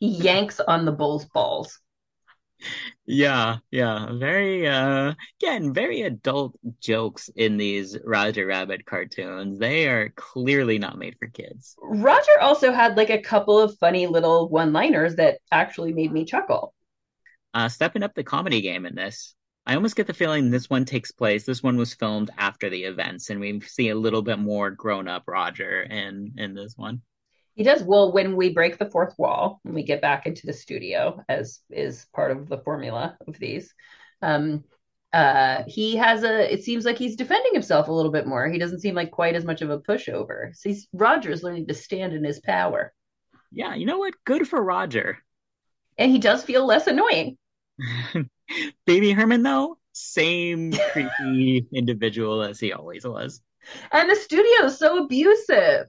He 0.00 0.08
yanks 0.08 0.60
on 0.60 0.84
the 0.86 0.92
bull's 0.92 1.26
balls. 1.26 1.80
Yeah, 3.06 3.58
yeah. 3.70 4.12
Very 4.12 4.66
uh 4.66 5.14
again, 5.40 5.72
very 5.72 6.02
adult 6.02 6.56
jokes 6.80 7.28
in 7.36 7.56
these 7.56 7.98
Roger 8.04 8.46
Rabbit 8.46 8.86
cartoons. 8.86 9.58
They 9.58 9.88
are 9.88 10.10
clearly 10.10 10.78
not 10.78 10.98
made 10.98 11.16
for 11.18 11.28
kids. 11.28 11.76
Roger 11.82 12.40
also 12.40 12.72
had 12.72 12.96
like 12.96 13.10
a 13.10 13.20
couple 13.20 13.58
of 13.58 13.78
funny 13.78 14.06
little 14.06 14.48
one 14.48 14.72
liners 14.72 15.16
that 15.16 15.38
actually 15.52 15.92
made 15.92 16.12
me 16.12 16.24
chuckle. 16.24 16.74
Uh 17.52 17.68
stepping 17.68 18.02
up 18.02 18.14
the 18.14 18.24
comedy 18.24 18.60
game 18.60 18.86
in 18.86 18.94
this. 18.94 19.34
I 19.66 19.74
almost 19.76 19.96
get 19.96 20.06
the 20.06 20.14
feeling 20.14 20.50
this 20.50 20.68
one 20.68 20.84
takes 20.84 21.10
place. 21.10 21.46
This 21.46 21.62
one 21.62 21.76
was 21.76 21.94
filmed 21.94 22.30
after 22.36 22.68
the 22.68 22.84
events, 22.84 23.30
and 23.30 23.40
we 23.40 23.60
see 23.60 23.88
a 23.88 23.94
little 23.94 24.22
bit 24.22 24.38
more 24.38 24.70
grown 24.70 25.08
up 25.08 25.24
Roger 25.26 25.82
in 25.82 26.34
in 26.36 26.54
this 26.54 26.74
one. 26.76 27.02
He 27.54 27.62
does 27.62 27.82
well 27.82 28.12
when 28.12 28.36
we 28.36 28.52
break 28.52 28.78
the 28.78 28.90
fourth 28.90 29.14
wall 29.18 29.60
and 29.64 29.74
we 29.74 29.84
get 29.84 30.00
back 30.00 30.26
into 30.26 30.46
the 30.46 30.52
studio, 30.52 31.22
as 31.28 31.60
is 31.70 32.06
part 32.12 32.32
of 32.32 32.48
the 32.48 32.58
formula 32.58 33.16
of 33.26 33.38
these. 33.38 33.72
Um, 34.22 34.64
uh, 35.12 35.62
he 35.68 35.94
has 35.96 36.24
a. 36.24 36.52
It 36.52 36.64
seems 36.64 36.84
like 36.84 36.98
he's 36.98 37.14
defending 37.14 37.52
himself 37.52 37.86
a 37.86 37.92
little 37.92 38.10
bit 38.10 38.26
more. 38.26 38.48
He 38.48 38.58
doesn't 38.58 38.80
seem 38.80 38.96
like 38.96 39.12
quite 39.12 39.36
as 39.36 39.44
much 39.44 39.62
of 39.62 39.70
a 39.70 39.78
pushover. 39.78 40.54
So 40.56 40.70
he's 40.70 40.88
Roger's 40.92 41.44
learning 41.44 41.68
to 41.68 41.74
stand 41.74 42.12
in 42.12 42.24
his 42.24 42.40
power. 42.40 42.92
Yeah, 43.52 43.76
you 43.76 43.86
know 43.86 43.98
what? 43.98 44.14
Good 44.24 44.48
for 44.48 44.60
Roger. 44.60 45.18
And 45.96 46.10
he 46.10 46.18
does 46.18 46.42
feel 46.42 46.66
less 46.66 46.88
annoying. 46.88 47.38
Baby 48.86 49.12
Herman, 49.12 49.44
though, 49.44 49.78
same 49.92 50.72
creepy 50.92 51.66
individual 51.72 52.42
as 52.42 52.58
he 52.58 52.72
always 52.72 53.06
was. 53.06 53.40
And 53.92 54.10
the 54.10 54.16
studio 54.16 54.66
is 54.66 54.78
so 54.78 55.04
abusive. 55.04 55.86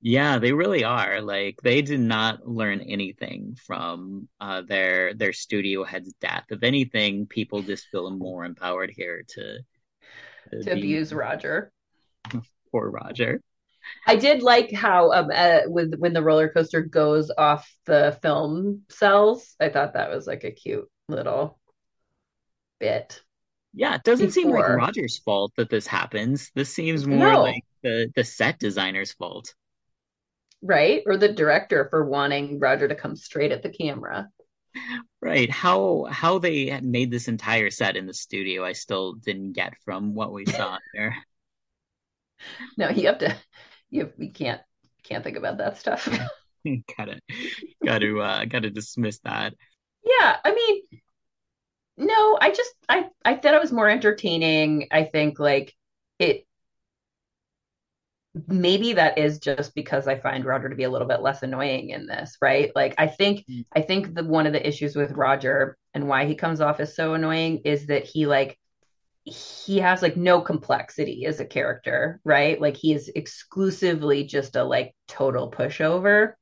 Yeah, 0.00 0.38
they 0.38 0.52
really 0.52 0.84
are. 0.84 1.20
Like 1.20 1.60
they 1.62 1.82
did 1.82 2.00
not 2.00 2.46
learn 2.46 2.80
anything 2.80 3.56
from 3.66 4.28
uh, 4.40 4.62
their 4.62 5.14
their 5.14 5.32
studio 5.32 5.82
head's 5.84 6.12
death. 6.20 6.44
If 6.50 6.62
anything, 6.62 7.26
people 7.26 7.62
just 7.62 7.88
feel 7.88 8.10
more 8.10 8.44
empowered 8.44 8.92
here 8.94 9.24
to 9.28 9.58
to, 10.50 10.62
to 10.62 10.74
be... 10.74 10.80
abuse 10.80 11.12
Roger. 11.12 11.72
Poor 12.72 12.90
Roger. 12.90 13.40
I 14.06 14.16
did 14.16 14.42
like 14.42 14.70
how 14.72 15.12
um 15.12 15.30
uh, 15.34 15.60
with 15.66 15.94
when 15.96 16.12
the 16.12 16.22
roller 16.22 16.48
coaster 16.48 16.82
goes 16.82 17.30
off 17.36 17.68
the 17.86 18.16
film 18.22 18.82
cells. 18.90 19.56
I 19.58 19.68
thought 19.68 19.94
that 19.94 20.10
was 20.10 20.26
like 20.26 20.44
a 20.44 20.52
cute 20.52 20.88
little 21.08 21.58
bit. 22.78 23.22
Yeah, 23.74 23.96
it 23.96 24.04
doesn't 24.04 24.26
before. 24.26 24.42
seem 24.42 24.50
like 24.50 24.68
Roger's 24.68 25.18
fault 25.18 25.52
that 25.56 25.70
this 25.70 25.86
happens. 25.86 26.50
This 26.54 26.72
seems 26.72 27.06
more 27.06 27.32
no. 27.32 27.42
like 27.42 27.64
the 27.82 28.12
the 28.14 28.24
set 28.24 28.58
designer's 28.58 29.12
fault. 29.12 29.54
Right? 30.62 31.02
Or 31.06 31.16
the 31.16 31.32
director 31.32 31.86
for 31.90 32.04
wanting 32.04 32.58
Roger 32.58 32.88
to 32.88 32.94
come 32.94 33.16
straight 33.16 33.52
at 33.52 33.62
the 33.62 33.70
camera. 33.70 34.28
Right. 35.20 35.50
How 35.50 36.06
how 36.10 36.38
they 36.38 36.80
made 36.80 37.10
this 37.10 37.28
entire 37.28 37.70
set 37.70 37.96
in 37.96 38.06
the 38.06 38.14
studio, 38.14 38.64
I 38.64 38.72
still 38.72 39.14
didn't 39.14 39.52
get 39.52 39.74
from 39.84 40.14
what 40.14 40.32
we 40.32 40.46
saw 40.46 40.78
there. 40.94 41.16
No, 42.76 42.88
you 42.88 43.06
have 43.06 43.18
to 43.18 43.36
you 43.90 44.12
we 44.18 44.30
can't 44.30 44.60
can't 45.02 45.24
think 45.24 45.36
about 45.36 45.58
that 45.58 45.78
stuff. 45.78 46.08
gotta 46.96 47.20
gotta 47.84 48.18
uh 48.18 48.44
gotta 48.44 48.70
dismiss 48.70 49.18
that. 49.20 49.54
Yeah, 50.04 50.36
I 50.44 50.54
mean 50.54 50.82
no, 51.96 52.38
I 52.40 52.50
just 52.50 52.72
I 52.88 53.06
I 53.24 53.34
thought 53.34 53.54
it 53.54 53.60
was 53.60 53.72
more 53.72 53.88
entertaining. 53.88 54.88
I 54.90 55.04
think 55.04 55.38
like 55.38 55.74
it 56.18 56.46
maybe 58.46 58.92
that 58.94 59.18
is 59.18 59.38
just 59.38 59.74
because 59.74 60.06
I 60.06 60.18
find 60.18 60.44
Roger 60.44 60.68
to 60.68 60.76
be 60.76 60.84
a 60.84 60.90
little 60.90 61.08
bit 61.08 61.22
less 61.22 61.42
annoying 61.42 61.90
in 61.90 62.06
this, 62.06 62.36
right? 62.40 62.70
Like 62.74 62.94
I 62.98 63.06
think 63.06 63.44
mm. 63.48 63.64
I 63.74 63.82
think 63.82 64.14
the 64.14 64.24
one 64.24 64.46
of 64.46 64.52
the 64.52 64.66
issues 64.66 64.96
with 64.96 65.12
Roger 65.12 65.76
and 65.94 66.08
why 66.08 66.26
he 66.26 66.34
comes 66.34 66.60
off 66.60 66.80
as 66.80 66.94
so 66.94 67.14
annoying 67.14 67.62
is 67.64 67.86
that 67.86 68.04
he 68.04 68.26
like 68.26 68.58
he 69.24 69.78
has 69.78 70.00
like 70.00 70.16
no 70.16 70.40
complexity 70.40 71.26
as 71.26 71.40
a 71.40 71.44
character, 71.44 72.20
right? 72.24 72.60
Like 72.60 72.76
he 72.76 72.92
is 72.92 73.10
exclusively 73.14 74.24
just 74.24 74.56
a 74.56 74.64
like 74.64 74.94
total 75.06 75.50
pushover 75.50 76.34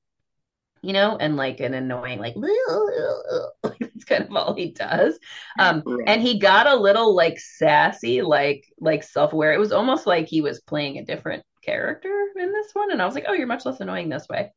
you 0.87 0.93
know, 0.93 1.17
and 1.17 1.37
like 1.37 1.59
an 1.59 1.75
annoying, 1.75 2.21
like, 2.21 2.37
that's 3.81 4.05
kind 4.05 4.23
of 4.23 4.37
all 4.37 4.55
he 4.55 4.71
does. 4.71 5.19
Um, 5.59 5.83
and 6.07 6.23
he 6.23 6.39
got 6.39 6.69
a 6.69 6.77
little 6.77 7.13
like 7.15 7.41
sassy, 7.41 8.23
like, 8.23 8.65
like 8.79 9.03
self 9.03 9.33
aware. 9.33 9.53
It 9.53 9.59
was 9.59 9.73
almost 9.73 10.07
like 10.07 10.29
he 10.29 10.43
was 10.43 10.61
playing 10.61 10.99
a 10.99 11.05
different 11.05 11.43
character 11.67 12.27
in 12.37 12.53
this 12.53 12.69
one. 12.73 12.93
And 12.93 13.03
I 13.03 13.07
was 13.07 13.15
like, 13.15 13.27
oh, 13.29 13.33
you're 13.35 13.47
much 13.47 13.67
less 13.67 13.81
annoying 13.81 14.09
this 14.09 14.29
way. 14.29 14.53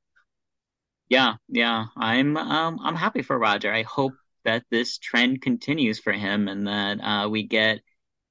Yeah. 1.09 1.33
Yeah. 1.47 1.87
I'm, 1.97 2.37
um, 2.37 2.79
I'm 2.83 2.95
happy 2.95 3.23
for 3.23 3.37
Roger. 3.37 3.73
I 3.73 3.83
hope 3.83 4.13
that 4.45 4.63
this 4.69 4.97
trend 4.99 5.41
continues 5.41 5.99
for 5.99 6.13
him 6.13 6.47
and 6.47 6.67
that, 6.67 6.99
uh, 7.01 7.29
we 7.29 7.43
get, 7.43 7.81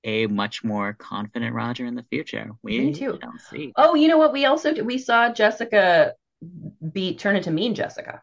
a 0.05 0.29
much 0.29 0.63
more 0.63 0.93
confident 0.95 1.53
Roger 1.55 1.85
in 1.85 1.97
the 1.97 2.05
future. 2.05 2.53
We 2.63 2.79
Me 2.79 2.95
too. 2.95 3.19
don't 3.21 3.41
see. 3.41 3.73
Oh, 3.77 3.97
you 3.97 4.07
know 4.07 4.17
what? 4.17 4.33
We 4.33 4.45
also 4.47 4.73
we 4.85 4.97
saw 4.97 5.33
Jessica 5.33 6.15
be 6.93 7.17
turn 7.17 7.35
into 7.35 7.51
mean 7.51 7.75
Jessica. 7.75 8.23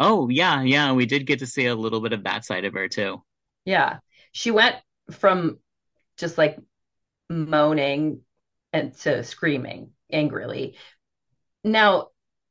Oh 0.00 0.28
yeah, 0.28 0.62
yeah, 0.62 0.92
we 0.92 1.06
did 1.06 1.26
get 1.26 1.38
to 1.38 1.46
see 1.46 1.66
a 1.66 1.76
little 1.76 2.00
bit 2.00 2.12
of 2.12 2.24
that 2.24 2.44
side 2.44 2.64
of 2.64 2.74
her 2.74 2.88
too. 2.88 3.22
Yeah. 3.64 3.98
She 4.32 4.50
went 4.50 4.74
from 5.12 5.60
just 6.16 6.36
like 6.36 6.58
moaning 7.28 8.22
and 8.72 8.94
to 8.98 9.24
screaming 9.24 9.90
angrily. 10.10 10.76
Now, 11.64 12.08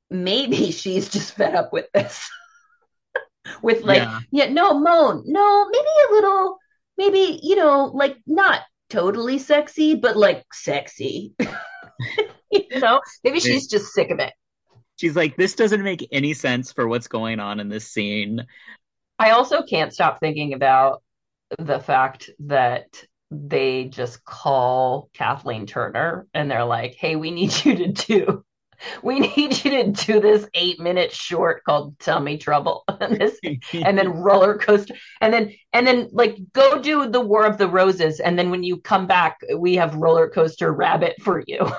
maybe 0.10 0.72
she's 0.72 1.10
just 1.10 1.34
fed 1.34 1.56
up 1.56 1.74
with 1.74 1.92
this. 1.94 2.30
with 3.62 3.84
like, 3.84 4.04
yeah. 4.04 4.20
yeah, 4.32 4.50
no, 4.50 4.80
moan. 4.80 5.24
No, 5.26 5.70
maybe 5.70 5.88
a 6.10 6.14
little, 6.14 6.58
maybe, 6.98 7.40
you 7.42 7.56
know, 7.56 7.92
like 7.94 8.18
not 8.28 8.62
totally 8.90 9.40
sexy, 9.40 9.96
but 9.96 10.18
like 10.18 10.46
sexy. 10.54 11.36
you 12.52 12.80
know, 12.80 13.02
maybe 13.24 13.40
she's 13.40 13.68
just 13.68 13.94
sick 13.94 14.12
of 14.12 14.20
it 14.20 14.34
she's 15.00 15.16
like, 15.16 15.38
this 15.38 15.56
doesn't 15.56 15.84
make 15.84 16.08
any 16.12 16.34
sense 16.34 16.74
for 16.74 16.88
what's 16.88 17.08
going 17.08 17.40
on 17.40 17.60
in 17.60 17.70
this 17.70 17.88
scene. 17.88 18.46
I 19.18 19.32
also 19.32 19.64
can't 19.64 19.94
stop 19.94 20.20
thinking 20.20 20.54
about 20.54 21.02
the 21.58 21.80
fact 21.80 22.30
that 22.40 23.04
they 23.32 23.86
just 23.86 24.24
call 24.24 25.10
Kathleen 25.14 25.66
Turner 25.66 26.28
and 26.34 26.50
they're 26.50 26.66
like, 26.66 26.96
hey, 26.96 27.16
we 27.16 27.32
need 27.32 27.66
you 27.66 27.76
to 27.76 27.88
do 27.88 28.44
we 29.04 29.20
need 29.20 29.66
you 29.66 29.72
to 29.72 29.92
do 29.92 30.22
this 30.22 30.48
eight 30.54 30.80
minute 30.80 31.12
short 31.12 31.66
called 31.66 32.00
tummy 32.00 32.38
trouble 32.38 32.86
and 33.02 33.20
this 33.20 33.38
and 33.74 33.98
then 33.98 34.10
roller 34.10 34.58
coaster 34.58 34.96
and 35.20 35.34
then 35.34 35.54
and 35.74 35.86
then 35.86 36.08
like 36.14 36.38
go 36.54 36.82
do 36.82 37.10
the 37.10 37.20
war 37.20 37.46
of 37.46 37.58
the 37.58 37.68
roses 37.68 38.22
and 38.22 38.40
then 38.40 38.50
when 38.50 38.64
you 38.64 38.78
come 38.78 39.06
back 39.06 39.38
we 39.58 39.76
have 39.76 39.96
roller 39.96 40.30
coaster 40.30 40.72
rabbit 40.72 41.14
for 41.22 41.44
you 41.46 41.70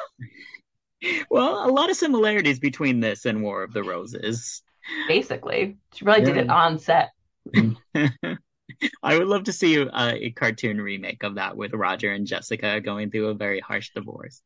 well, 1.30 1.69
a 1.69 1.73
lot 1.73 1.90
of 1.90 1.97
similarities 1.97 2.59
between 2.59 3.00
this 3.00 3.25
and 3.25 3.42
War 3.42 3.62
of 3.62 3.73
the 3.73 3.83
Roses. 3.83 4.62
Basically, 5.09 5.78
she 5.95 6.04
really 6.04 6.21
yeah. 6.21 6.26
did 6.26 6.37
it 6.37 6.50
on 6.50 6.78
set. 6.78 7.11
I 9.03 9.19
would 9.19 9.29
love 9.29 9.45
to 9.45 9.53
see 9.53 9.77
a, 9.77 9.89
a, 9.93 10.31
cartoon 10.31 10.81
remake 10.81 11.23
of 11.23 11.37
that 11.37 11.57
with 11.57 11.73
Roger 11.73 12.13
and 12.13 12.27
Jessica 12.27 12.81
going 12.81 13.11
through 13.11 13.29
a 13.29 13.35
very 13.35 13.61
harsh 13.61 13.91
divorce. 13.95 14.43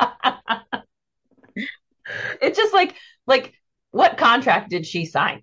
it's 2.40 2.56
just 2.56 2.74
like 2.74 2.96
like 3.26 3.54
what 3.90 4.16
contract 4.18 4.70
did 4.70 4.86
she 4.86 5.04
sign? 5.06 5.42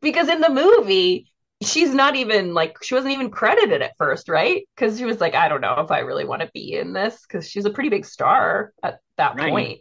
Because 0.00 0.28
in 0.28 0.40
the 0.40 0.50
movie, 0.50 1.30
she's 1.62 1.94
not 1.94 2.16
even 2.16 2.54
like 2.54 2.76
she 2.82 2.94
wasn't 2.94 3.14
even 3.14 3.30
credited 3.30 3.82
at 3.82 3.96
first, 3.96 4.28
right? 4.28 4.66
Because 4.74 4.98
she 4.98 5.04
was 5.04 5.20
like, 5.20 5.34
I 5.34 5.48
don't 5.48 5.60
know 5.60 5.76
if 5.78 5.90
I 5.90 6.00
really 6.00 6.24
want 6.24 6.42
to 6.42 6.50
be 6.52 6.74
in 6.74 6.92
this 6.92 7.20
because 7.26 7.48
she's 7.48 7.64
a 7.64 7.70
pretty 7.70 7.90
big 7.90 8.04
star 8.04 8.72
at 8.82 9.00
that 9.16 9.36
right. 9.36 9.50
point 9.50 9.80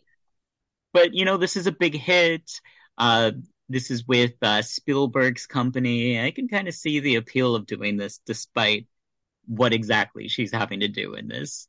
but 0.93 1.13
you 1.13 1.25
know, 1.25 1.37
this 1.37 1.55
is 1.55 1.67
a 1.67 1.71
big 1.71 1.95
hit. 1.95 2.49
Uh, 2.97 3.31
this 3.71 3.91
is 3.91 4.07
with 4.07 4.33
uh, 4.41 4.61
Spielberg's 4.61 5.45
company. 5.45 6.21
I 6.21 6.31
can 6.31 6.47
kind 6.47 6.67
of 6.67 6.73
see 6.73 6.99
the 6.99 7.15
appeal 7.15 7.55
of 7.55 7.65
doing 7.65 7.97
this, 7.97 8.19
despite 8.25 8.87
what 9.47 9.73
exactly 9.73 10.27
she's 10.27 10.51
having 10.51 10.81
to 10.81 10.87
do 10.87 11.15
in 11.15 11.27
this. 11.27 11.67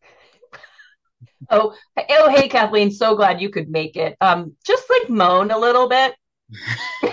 Oh, 1.50 1.74
oh, 1.96 2.30
hey, 2.30 2.48
Kathleen. 2.48 2.90
So 2.90 3.14
glad 3.14 3.40
you 3.40 3.50
could 3.50 3.68
make 3.68 3.96
it. 3.96 4.16
Um, 4.20 4.56
just 4.64 4.84
like 4.90 5.10
moan 5.10 5.50
a 5.50 5.58
little 5.58 5.88
bit. 5.88 6.14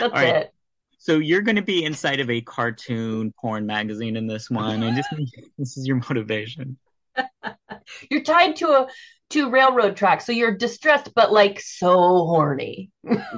That's 0.00 0.12
right. 0.12 0.36
it. 0.36 0.54
So 0.98 1.18
you're 1.18 1.42
going 1.42 1.56
to 1.56 1.62
be 1.62 1.84
inside 1.84 2.20
of 2.20 2.30
a 2.30 2.40
cartoon 2.40 3.34
porn 3.38 3.66
magazine 3.66 4.16
in 4.16 4.26
this 4.26 4.48
one, 4.48 4.82
and 4.82 4.96
just 4.96 5.08
this 5.58 5.76
is 5.76 5.86
your 5.86 5.96
motivation. 5.96 6.78
you're 8.10 8.22
tied 8.22 8.56
to 8.56 8.68
a 8.68 8.88
to 9.30 9.50
railroad 9.50 9.96
tracks, 9.96 10.26
so 10.26 10.32
you're 10.32 10.56
distressed, 10.56 11.12
but 11.14 11.32
like 11.32 11.60
so 11.60 11.90
horny. 11.92 12.90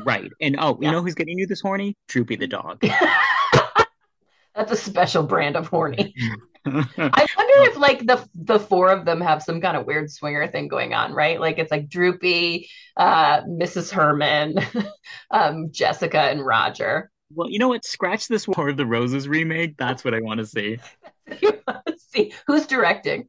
right. 0.05 0.31
And 0.40 0.57
oh, 0.59 0.78
you 0.81 0.90
know 0.90 1.02
who's 1.02 1.14
getting 1.14 1.38
you 1.38 1.47
this 1.47 1.61
horny? 1.61 1.97
Droopy 2.09 2.37
the 2.37 2.47
dog. 2.47 2.83
That's 4.55 4.73
a 4.73 4.76
special 4.76 5.23
brand 5.23 5.57
of 5.57 5.69
horny. 5.69 6.14
I 6.66 7.26
wonder 7.37 7.71
if 7.71 7.76
like 7.76 8.07
the 8.07 8.26
the 8.35 8.59
four 8.59 8.90
of 8.90 9.05
them 9.05 9.21
have 9.21 9.43
some 9.43 9.61
kind 9.61 9.76
of 9.76 9.87
weird 9.87 10.11
swinger 10.11 10.49
thing 10.49 10.66
going 10.66 10.95
on, 10.95 11.12
right? 11.12 11.40
Like 11.40 11.59
it's 11.59 11.71
like 11.71 11.88
Droopy, 11.88 12.69
uh, 12.97 13.43
Mrs. 13.43 13.90
Herman, 13.90 14.59
um, 15.31 15.71
Jessica, 15.71 16.21
and 16.21 16.45
Roger. 16.45 17.11
Well, 17.33 17.50
you 17.50 17.59
know 17.59 17.69
what? 17.69 17.85
Scratch 17.85 18.28
this 18.28 18.49
War 18.49 18.71
of 18.71 18.76
the 18.76 18.87
Roses 18.87 19.28
remake. 19.28 19.76
That's 19.76 20.05
what 20.05 20.14
I 20.14 20.21
want 20.21 20.38
to 20.38 20.47
see. 20.47 20.78
you 21.40 21.61
want 21.66 21.87
to 21.87 21.97
see 21.99 22.33
who's 22.47 22.66
directing? 22.66 23.28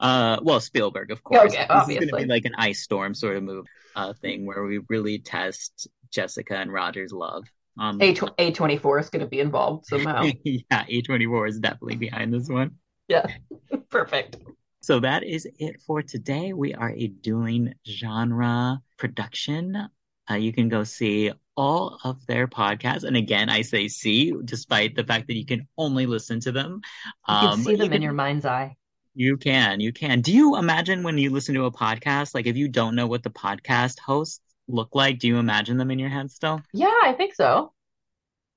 Uh, 0.00 0.38
well, 0.42 0.60
Spielberg, 0.60 1.10
of 1.10 1.22
course. 1.22 1.52
Okay, 1.52 1.66
obviously. 1.68 1.94
This 1.96 2.04
is 2.06 2.10
going 2.10 2.22
to 2.22 2.26
be 2.28 2.32
like 2.34 2.44
an 2.44 2.54
ice 2.58 2.82
storm 2.82 3.14
sort 3.14 3.36
of 3.36 3.42
move 3.42 3.66
uh, 3.96 4.12
thing 4.14 4.46
where 4.46 4.64
we 4.64 4.80
really 4.88 5.18
test 5.18 5.88
Jessica 6.10 6.56
and 6.56 6.72
Roger's 6.72 7.12
love. 7.12 7.44
Um, 7.78 8.00
A 8.00 8.14
A 8.38 8.52
twenty 8.52 8.78
four 8.78 8.98
is 8.98 9.10
going 9.10 9.20
to 9.20 9.26
be 9.28 9.40
involved 9.40 9.86
somehow. 9.86 10.22
yeah, 10.44 10.84
A24 10.84 11.48
is 11.48 11.58
definitely 11.58 11.96
behind 11.96 12.32
this 12.32 12.48
one. 12.48 12.76
yeah, 13.08 13.26
perfect. 13.90 14.36
So 14.80 15.00
that 15.00 15.24
is 15.24 15.46
it 15.58 15.80
for 15.80 16.02
today. 16.02 16.52
We 16.52 16.74
are 16.74 16.90
a 16.90 17.06
dueling 17.08 17.74
genre 17.86 18.80
production. 18.98 19.88
Uh, 20.30 20.34
you 20.34 20.52
can 20.52 20.68
go 20.68 20.84
see 20.84 21.32
all 21.56 21.98
of 22.04 22.24
their 22.26 22.46
podcasts. 22.46 23.04
And 23.04 23.16
again, 23.16 23.48
I 23.48 23.62
say 23.62 23.88
see, 23.88 24.32
despite 24.44 24.94
the 24.94 25.04
fact 25.04 25.26
that 25.28 25.36
you 25.36 25.46
can 25.46 25.66
only 25.78 26.06
listen 26.06 26.40
to 26.40 26.52
them. 26.52 26.80
You 27.28 27.34
can 27.34 27.48
Um, 27.54 27.62
see 27.62 27.74
them 27.76 27.86
in 27.86 27.92
can- 27.92 28.02
your 28.02 28.12
mind's 28.12 28.44
eye. 28.44 28.76
You 29.14 29.36
can, 29.36 29.80
you 29.80 29.92
can. 29.92 30.22
Do 30.22 30.32
you 30.32 30.56
imagine 30.56 31.04
when 31.04 31.18
you 31.18 31.30
listen 31.30 31.54
to 31.54 31.66
a 31.66 31.70
podcast, 31.70 32.34
like 32.34 32.46
if 32.46 32.56
you 32.56 32.68
don't 32.68 32.96
know 32.96 33.06
what 33.06 33.22
the 33.22 33.30
podcast 33.30 34.00
hosts 34.00 34.40
look 34.66 34.94
like, 34.94 35.20
do 35.20 35.28
you 35.28 35.36
imagine 35.38 35.76
them 35.76 35.90
in 35.90 36.00
your 36.00 36.08
head 36.08 36.30
still? 36.30 36.60
Yeah, 36.72 36.92
I 37.02 37.12
think 37.12 37.34
so. 37.34 37.72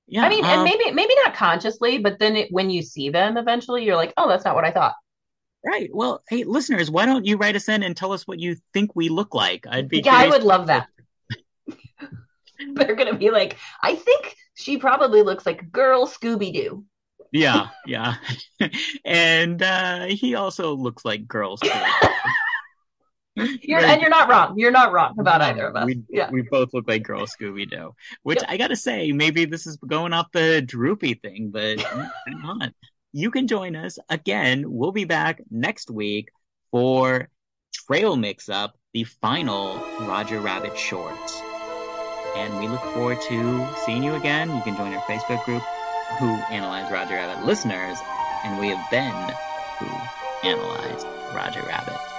Yeah. 0.08 0.24
I 0.24 0.30
mean, 0.30 0.44
and 0.44 0.60
um, 0.60 0.64
maybe 0.64 0.90
maybe 0.90 1.14
not 1.24 1.34
consciously, 1.34 1.98
but 1.98 2.18
then 2.18 2.34
it, 2.36 2.48
when 2.50 2.70
you 2.70 2.82
see 2.82 3.10
them 3.10 3.36
eventually, 3.36 3.84
you're 3.84 3.96
like, 3.96 4.14
oh, 4.16 4.28
that's 4.28 4.44
not 4.44 4.54
what 4.54 4.64
I 4.64 4.72
thought. 4.72 4.94
Right. 5.64 5.90
Well, 5.92 6.22
hey, 6.28 6.44
listeners, 6.44 6.90
why 6.90 7.04
don't 7.04 7.26
you 7.26 7.36
write 7.36 7.56
us 7.56 7.68
in 7.68 7.82
and 7.82 7.96
tell 7.96 8.12
us 8.12 8.26
what 8.26 8.40
you 8.40 8.56
think 8.72 8.96
we 8.96 9.10
look 9.10 9.34
like? 9.34 9.66
I'd 9.68 9.88
be 9.88 10.00
Yeah, 10.00 10.14
I 10.16 10.28
would 10.28 10.44
love 10.44 10.68
that. 10.68 10.88
They're 12.74 12.96
gonna 12.96 13.16
be 13.16 13.30
like, 13.30 13.56
I 13.82 13.94
think 13.94 14.34
she 14.54 14.78
probably 14.78 15.22
looks 15.22 15.46
like 15.46 15.70
girl 15.70 16.06
Scooby 16.06 16.52
Doo. 16.52 16.84
Yeah, 17.32 17.68
yeah. 17.86 18.16
And 19.04 19.62
uh 19.62 20.06
he 20.06 20.34
also 20.34 20.74
looks 20.74 21.04
like 21.04 21.26
girls. 21.26 21.60
too. 21.60 21.70
You're 23.62 23.80
Very 23.80 23.92
and 23.92 24.00
you're 24.00 24.10
not 24.10 24.28
wrong. 24.28 24.58
You're 24.58 24.72
not 24.72 24.92
wrong 24.92 25.14
about 25.18 25.40
either 25.40 25.68
of 25.68 25.76
us. 25.76 25.86
We, 25.86 26.02
yeah. 26.08 26.28
we 26.28 26.42
both 26.42 26.74
look 26.74 26.88
like 26.88 27.04
girl 27.04 27.24
Scooby 27.24 27.70
Doo, 27.70 27.94
which 28.24 28.40
I 28.48 28.56
gotta 28.56 28.74
say, 28.74 29.12
maybe 29.12 29.44
this 29.44 29.64
is 29.64 29.76
going 29.76 30.12
off 30.12 30.26
the 30.32 30.60
droopy 30.60 31.14
thing, 31.14 31.50
but 31.52 31.78
not? 32.26 32.72
You 33.12 33.30
can 33.30 33.46
join 33.46 33.76
us 33.76 33.98
again. 34.08 34.64
We'll 34.66 34.92
be 34.92 35.04
back 35.04 35.40
next 35.50 35.88
week 35.88 36.30
for 36.70 37.28
Trail 37.72 38.16
Mix 38.16 38.48
Up, 38.48 38.76
the 38.92 39.04
final 39.04 39.76
Roger 40.00 40.40
Rabbit 40.40 40.76
shorts. 40.76 41.40
And 42.36 42.58
we 42.58 42.68
look 42.68 42.82
forward 42.92 43.20
to 43.22 43.68
seeing 43.84 44.02
you 44.02 44.14
again. 44.14 44.54
You 44.54 44.62
can 44.62 44.76
join 44.76 44.92
our 44.94 45.02
Facebook 45.02 45.44
group, 45.44 45.62
Who 46.16 46.42
Analyzed 46.50 46.90
Roger 46.90 47.14
Rabbit 47.14 47.44
Listeners, 47.44 47.98
and 48.44 48.58
we 48.58 48.70
have 48.70 48.90
been 48.90 49.36
Who 49.78 50.48
Analyzed 50.48 51.06
Roger 51.34 51.62
Rabbit. 51.62 52.17